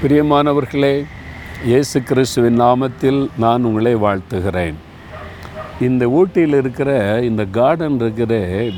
பிரியமானவர்களே 0.00 1.04
இயேசு 1.68 1.98
கிறிஸ்துவின் 2.08 2.58
நாமத்தில் 2.60 3.20
நான் 3.42 3.62
உங்களை 3.64 3.92
வாழ்த்துகிறேன். 4.02 4.74
இந்த 5.86 6.08
ஊட்டியில் 6.18 6.56
இருக்கிற 6.58 6.90
இந்த 7.28 7.42
கார்டன் 7.56 7.96
இருக்கிற 8.00 8.32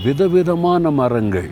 விதவிதமான 0.05 0.91
மரங்கள் 0.99 1.49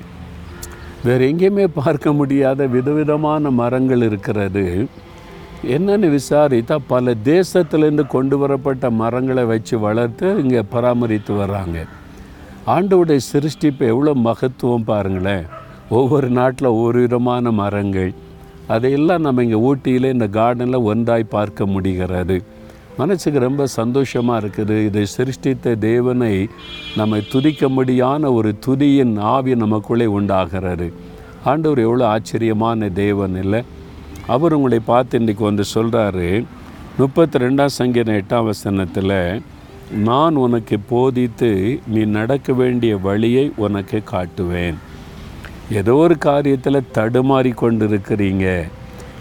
வேறு 1.07 1.25
எங்கேயுமே 1.31 1.67
பார்க்க 1.79 2.13
முடியாத 2.13 2.67
விதவிதமான 2.67 3.51
மரங்கள் 3.61 4.05
இருக்கிறது. 4.09 4.65
என்னன்னு 5.77 6.11
விசாரித்தா 6.19 6.79
பல 6.93 7.15
தேசத்திலேருந்து 7.25 8.07
கொண்டு 8.07 8.39
வரப்பட்ட 8.39 8.91
மரங்களை 8.91 9.45
வச்சு 9.45 9.79
வளர்த்து 9.79 10.29
இங்கே 10.43 10.63
பராமரித்து 10.75 11.35
வர்றாங்க. 11.43 11.81
ஆண்டவுடைய 12.77 13.23
சிருஷ்டிப்பு 13.33 13.87
எவ்வளோ 13.95 14.15
மகத்துவம் 14.29 14.89
பாருங்களேன். 14.93 15.45
ஒவ்வொரு 15.89 16.31
நாட்டில் 16.39 16.73
ஒவ்வொரு 16.77 17.01
விதமான 17.01 17.51
மரங்கள் 17.63 18.15
அதையெல்லாம் 18.75 19.25
நம்ம 19.27 19.43
இங்கே 19.47 19.59
ஊட்டியில் 19.69 20.13
இந்த 20.15 20.27
கார்டனில் 20.39 20.87
ஒன்றாய் 20.93 21.33
பார்க்க 21.35 21.67
முடிகிறது. 21.75 22.37
மனசுக்கு 23.01 23.39
ரொம்ப 23.47 23.63
சந்தோஷமாக 23.79 24.41
இருக்குது. 24.43 24.77
இதை 24.89 25.05
சிருஷ்டித்த 25.17 25.75
தேவனை 25.89 26.35
நம்மை 26.99 27.21
துதிக்கும்படியான 27.33 28.33
ஒரு 28.39 28.51
துதியின் 28.67 29.15
ஆவி 29.35 29.55
நமக்குள்ளே 29.65 30.07
உண்டாகிறது. 30.19 30.89
ஆண்டவர் 31.51 31.81
எவ்வளோ 31.87 32.05
ஆச்சரியமான 32.15 32.89
தேவன் 33.03 33.37
இல்லை. 33.43 33.61
அவர் 34.35 34.57
உங்களை 34.57 34.81
பார்த்து 34.93 35.19
இன்றைக்கி 35.21 35.45
வந்து 35.51 35.67
சொல்கிறாரு 35.75 36.31
முப்பத்தி 37.01 37.39
ரெண்டாம் 37.45 37.77
சங்கீதம் 37.81 38.19
எட்டாம் 38.21 38.49
வசனத்தில் 38.51 39.19
நான் 40.09 40.37
உனக்கு 40.45 40.77
போதித்து 40.93 41.51
நீ 41.95 42.01
நடக்க 42.19 42.53
வேண்டிய 42.61 42.93
வழியை 43.07 43.45
உனக்கு 43.67 43.99
காட்டுவேன். 44.13 44.79
ஏதோ 45.71 45.95
ஒரு 45.95 46.17
காரியத்தில் 46.25 46.89
தடுமாறி 46.95 47.55
கொண்டு 47.55 47.89
இருக்கிறீங்க 47.89 48.65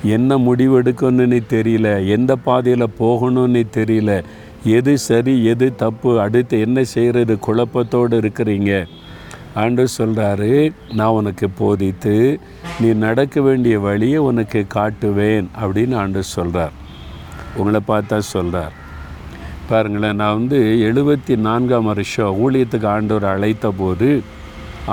என்ன 0.04 0.38
முடிவெடுக்கணும்னு 0.38 1.42
தெரியல 1.50 2.08
எந்த 2.08 2.36
பாதையில் 2.36 2.96
போகணும்னு 3.00 3.66
தெரியல 3.74 4.24
எது 4.64 4.98
சரி 4.98 5.46
எது 5.46 5.76
தப்பு 5.76 6.22
அடுத்து 6.22 6.60
என்ன 6.60 6.84
செய்கிறது 6.84 7.40
குழப்பத்தோடு 7.48 8.20
இருக்கிறீங்க. 8.20 8.86
ஆண்டு 9.54 9.88
சொல்கிறாரு 9.98 10.74
நான் 10.94 11.08
உனக்கு 11.08 11.50
போதித்து 11.50 12.40
நீ 12.82 12.94
நடக்க 12.94 13.42
வேண்டிய 13.42 13.80
வழியை 13.80 14.18
உனக்கு 14.18 14.66
காட்டுவேன் 14.76 15.46
அப்படின்னு 15.62 15.96
ஆண்டு 15.96 16.24
சொல்கிறார் 16.24 16.72
உங்களை 17.56 17.82
பார்த்தா 17.88 18.18
சொல்கிறார் 18.18 18.72
பாருங்களேன் 19.70 20.16
நான் 20.16 20.34
வந்து 20.34 20.60
எழுபத்தி 20.60 21.36
நான்காம் 21.36 21.86
வருஷம் 21.86 22.50
ஊழியத்துக்கு 22.50 22.86
ஆண்டவர் 22.86 23.26
அழைத்த 23.26 23.72
போது 23.72 24.24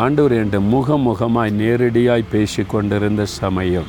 ஆண்டவர் 0.01 0.33
என்கிட்ட 0.37 0.59
முகமுகமாய் 0.73 1.51
நேரடியாய் 1.63 2.31
பேசி 2.31 2.63
கொண்டிருந்த 2.65 3.25
சமயம். 3.41 3.89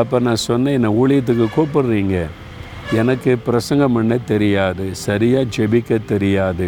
அப்போ 0.00 0.18
நான் 0.26 0.40
சொன்னேன் 0.44 0.76
என்னை 0.78 0.90
ஊழியத்துக்கு 1.00 1.46
கூப்பிடுறீங்க? 1.56 2.16
எனக்கு 3.00 3.32
பிரசங்கம் 3.46 3.92
பண்ண 3.92 4.16
தெரியாது 4.30 4.84
சரியாக 5.06 5.50
ஜெபிக்க 5.56 5.98
தெரியாது 6.12 6.66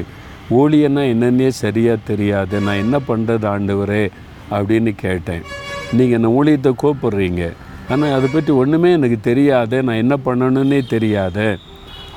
ஊழியன்னா 0.58 1.02
என்னன்னே 1.12 1.48
சரியாக 1.62 2.04
தெரியாது 2.10 2.60
நான் 2.66 2.82
என்ன 2.84 2.96
பண்ணுறது 3.08 3.46
ஆண்டவரே? 3.54 4.04
அப்படின்னு 4.56 4.92
கேட்டேன். 5.04 5.42
நீங்கள் 5.96 6.16
என்னை 6.18 6.30
ஊழியத்தை 6.38 6.72
கூப்பிடுறீங்க? 6.84 7.42
ஆனால் 7.88 8.14
அதை 8.16 8.28
பற்றி 8.34 8.52
ஒன்றுமே 8.52 8.92
எனக்கு 8.98 9.20
தெரியாத 9.30 9.82
நான் 9.88 10.02
என்ன 10.04 10.18
பண்ணணுன்னே 10.26 10.82
தெரியாத. 10.94 11.38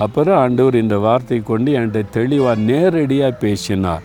அப்புறம் 0.06 0.40
ஆண்டவர் 0.44 0.82
இந்த 0.84 0.98
வார்த்தை 1.08 1.42
கொண்டு 1.44 1.72
என்கிட்ட 1.78 2.10
தெளிவாக 2.20 2.64
நேரடியாக 2.70 3.40
பேசினார். 3.46 4.04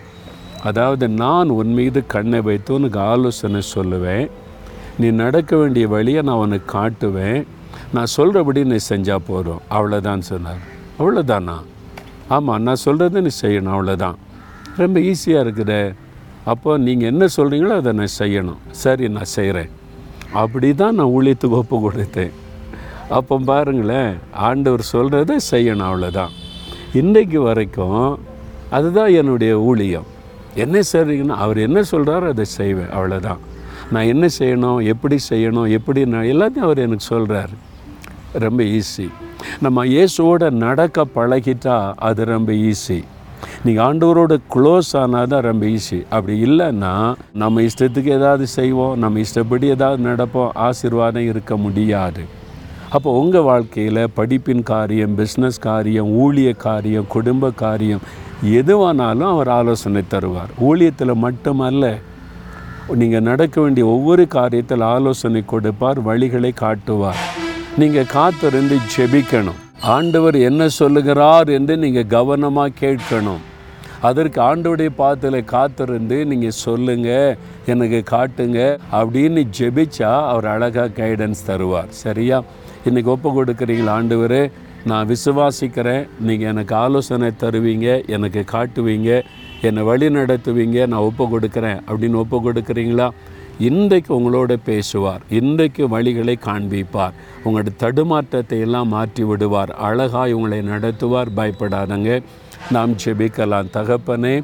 அதாவது 0.68 1.04
நான் 1.22 1.48
உன் 1.58 1.72
மீது 1.78 2.00
கண்ணை 2.14 2.40
வைத்து 2.48 2.70
உனக்கு 2.78 2.98
ஆலோசனை 3.12 3.60
சொல்லுவேன். 3.74 4.26
நீ 5.00 5.08
நடக்க 5.22 5.50
வேண்டிய 5.60 5.84
வழியை 5.94 6.22
நான் 6.28 6.42
உனக்கு 6.44 6.68
காட்டுவேன். 6.78 7.40
நான் 7.96 8.12
சொல்கிறபடி 8.16 8.60
நீ 8.72 8.78
செஞ்சால் 8.90 9.26
போதும். 9.30 9.62
அவ்வளோதான் 9.76 10.22
சொன்னார். 10.30 10.62
அவ்வளோதானா 11.00 11.56
ஆமாம் 12.34 12.62
நான் 12.66 12.82
சொல்கிறத 12.86 13.22
நீ 13.26 13.32
செய்யணும். 13.44 13.74
அவ்வளோதான் 13.76 14.18
ரொம்ப 14.82 14.96
ஈஸியாக 15.10 15.44
இருக்குது. 15.44 15.80
அப்போ 16.52 16.70
நீங்கள் 16.86 17.10
என்ன 17.12 17.24
சொல்கிறீங்களோ 17.36 17.74
அதை 17.80 17.92
நான் 17.98 18.16
செய்யணும். 18.20 18.60
சரி 18.84 19.08
நான் 19.16 19.32
செய்கிறேன் 19.36 19.70
அப்படி 20.42 20.68
தான் 20.82 20.96
நான் 20.98 21.12
ஊழியத்துக்கு 21.16 21.60
ஒப்பு 21.62 21.76
கொடுத்தேன். 21.84 22.32
அப்போ 23.18 23.34
பாருங்களேன் 23.50 24.12
ஆண்டவர் 24.48 24.84
சொல்கிறத 24.94 25.36
செய்யணும். 25.52 25.88
அவ்வளோதான் 25.90 26.32
இன்றைக்கு 27.00 27.40
வரைக்கும் 27.48 28.02
அதுதான் 28.76 29.12
என்னுடைய 29.20 29.52
ஊழியம். 29.70 30.08
என்ன 30.54 30.80
செய்றீங்கன்னா 30.92 31.36
அவர் 31.36 31.58
என்ன 31.58 31.80
சொல்கிறாரோ 31.90 32.28
அதை 32.28 32.44
செய்வேன் 32.44 32.90
அவ்வளோதான் 32.90 33.38
நான் 33.90 34.04
என்ன 34.04 34.28
செய்யணும் 34.38 34.84
எப்படி 34.84 35.18
செய்யணும் 35.30 35.70
எப்படி 35.70 36.04
நான் 36.04 36.24
எல்லாத்தையும் 36.24 36.60
அவர் 36.60 36.78
எனக்கு 36.78 37.14
சொல்கிறாரு 37.14 37.50
ரொம்ப 38.32 38.62
ஈஸி 38.62 39.10
நம்ம 39.60 39.84
இயேசுவோட 39.84 40.50
நடக்க 40.50 41.06
பழகிட்டா 41.14 41.94
அது 41.96 42.24
ரொம்ப 42.24 42.52
ஈஸி 42.52 43.04
நீங்கள் 43.64 43.84
ஆண்டவரோட 43.84 44.40
க்ளோஸ் 44.54 44.96
ஆனால் 44.96 45.26
தான் 45.26 45.40
ரொம்ப 45.40 45.66
ஈஸி 45.66 46.04
அப்படி 46.10 46.44
இல்லைன்னா 46.44 47.14
நம்ம 47.32 47.62
இஷ்டத்துக்கு 47.62 48.06
ஏதாவது 48.06 48.46
செய்வோம் 48.46 48.98
நம்ம 48.98 49.18
இஷ்டப்படி 49.18 49.66
ஏதாவது 49.66 50.02
நடப்போம் 50.02 50.50
ஆசீர்வாதம் 50.54 51.22
இருக்க 51.22 51.56
முடியாது. 51.56 52.24
அப்போ 52.90 53.12
உங்கள் 53.12 53.42
வாழ்க்கையில் 53.42 54.08
படிப்பின் 54.16 54.62
காரியம் 54.62 55.18
பிஸ்னஸ் 55.18 55.58
காரியம் 55.60 56.06
ஊழிய 56.06 56.56
காரியம் 56.56 57.06
குடும்ப 57.06 57.50
காரியம் 57.50 58.00
எதுவானாலும் 58.42 59.30
அவர் 59.34 59.48
ஆலோசனை 59.48 60.02
தருவார். 60.10 60.52
ஊழியத்தில் 60.60 61.14
மட்டுமல்ல 61.14 61.98
நீங்கள் 62.94 63.22
நடக்க 63.22 63.60
வேண்டிய 63.60 63.86
ஒவ்வொரு 63.86 64.26
காரியத்தில் 64.34 64.82
ஆலோசனை 64.82 65.44
கொடுப்பார் 65.44 66.06
வழிகளை 66.06 66.52
காட்டுவார். 66.54 67.20
நீங்கள் 67.78 68.06
காத்திருந்து 68.06 68.76
ஜெபிக்கணும். 68.96 69.60
ஆண்டவர் 69.80 70.34
என்ன 70.34 70.68
சொல்லுகிறார் 70.68 71.48
என்று 71.48 71.76
நீங்கள் 71.76 72.06
கவனமாக 72.06 72.76
கேட்கணும். 72.80 73.42
அதற்கு 74.00 74.40
ஆண்டோடைய 74.40 74.88
பாத்தில் 74.96 75.44
காத்திருந்து 75.44 76.26
நீங்கள் 76.26 76.50
சொல்லுங்கள் 76.50 77.36
எனக்கு 77.66 78.02
காட்டுங்க 78.10 78.78
அப்படின்னு 78.92 79.46
ஜெபிச்சா 79.58 80.26
அவர் 80.26 80.46
அழகாக 80.46 81.04
கைடன்ஸ் 81.04 81.46
தருவார். 81.46 81.88
சரியா? 81.88 82.42
இன்றைக்கி 82.84 83.04
ஒப்பு 83.04 83.44
கொடுக்குறீங்களா 83.44 83.88
ஆண்டவர்? 83.88 84.50
நான் 84.84 85.08
விசுவாசிக்கிறேன். 85.08 86.08
நீங்கள் 86.20 86.48
எனக்கு 86.48 86.74
ஆலோசனை 86.74 87.30
தருவீங்க 87.40 88.06
எனக்கு 88.06 88.44
காட்டுவீங்க 88.52 89.22
என்னை 89.62 89.82
வழி 89.82 90.06
நடத்துவீங்க 90.06 90.86
நான் 90.86 91.00
ஒப்பு 91.00 91.38
கொடுக்குறேன். 91.38 91.80
அப்படின்னு 91.88 92.14
ஒப்பு 92.14 92.52
கொடுக்குறீங்களா? 92.52 93.10
இன்றைக்கு 93.58 94.20
உங்களோட 94.20 94.56
பேசுவார். 94.64 95.20
இன்றைக்கு 95.28 95.88
வழிகளை 95.88 96.34
காண்பிப்பார். 96.46 97.12
உங்களோட 97.44 97.66
தடுமாற்றத்தை 97.78 98.60
எல்லாம் 98.60 98.88
மாற்றி 98.88 99.24
விடுவார். 99.24 99.70
அழகாய் 99.70 100.32
உங்களை 100.32 100.58
நடத்துவார். 100.58 101.26
பயப்படாதங்க. 101.36 102.22
நாம் 102.70 102.96
ஜெபிக்கலாம். 103.04 103.70
தகப்பனே 103.72 104.42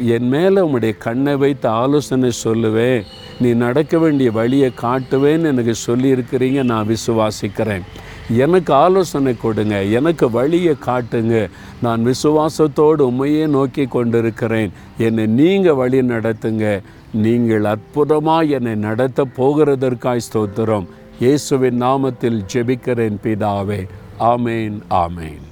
என் 0.00 0.28
மேலே 0.28 0.60
உங்களுடைய 0.60 0.94
கண்ணை 0.98 1.36
வைத்து 1.36 1.68
ஆலோசனை 1.68 2.30
சொல்லுவேன். 2.44 3.02
நீ 3.40 3.52
நடக்க 3.52 3.98
வேண்டிய 3.98 4.30
வழியை 4.30 4.72
காட்டுவேன்னு 4.82 5.42
எனக்கு 5.42 5.74
சொல்லியிருக்கிறீங்க. 5.86 6.62
நான் 6.62 6.88
விசுவாசிக்கிறேன். 6.88 7.82
எனக்கு 8.30 8.72
ஆலோசனை 8.72 9.36
கொடுங்க 9.36 9.82
எனக்கு 9.82 10.30
வழியை 10.30 10.74
காட்டுங்க. 10.86 11.48
நான் 11.82 12.06
விசுவாசத்தோடு 12.06 13.00
உண்மையே 13.00 13.46
நோக்கி 13.46 13.86
கொண்டிருக்கிறேன். 13.86 14.72
என்னை 14.98 15.26
நீங்கள் 15.26 15.74
வழி 15.74 16.00
நடத்துங்க. 16.00 16.80
நீங்கள் 17.12 17.64
அற்புதமாக 17.64 18.44
என்னை 18.44 18.74
நடத்த 18.74 19.26
போகிறதற்காய் 19.36 20.26
ஸ்தோத்திரம். 20.28 20.86
இயேசுவின் 21.20 21.82
நாமத்தில் 21.82 22.44
ஜெபிக்கிறேன் 22.52 23.18
பிதாவே. 23.24 23.86
ஆமேன் 24.18 24.78
ஆமேன். 24.90 25.44